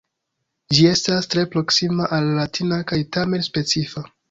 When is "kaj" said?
2.93-3.01